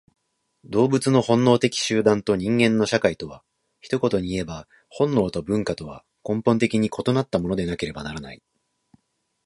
[0.63, 3.43] 動物の本能的集団と人間の社会とは、
[3.81, 8.41] 一言にいえば本能と文化とは根本的に異なったものでなければならない。